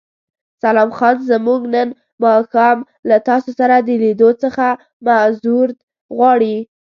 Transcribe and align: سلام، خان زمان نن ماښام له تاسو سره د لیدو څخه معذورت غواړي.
سلام، 0.63 0.89
خان 0.97 1.17
زمان 1.29 1.61
نن 1.73 1.89
ماښام 2.23 2.77
له 3.09 3.17
تاسو 3.27 3.49
سره 3.59 3.75
د 3.79 3.89
لیدو 4.03 4.29
څخه 4.43 4.65
معذورت 5.05 5.77
غواړي. 6.17 6.55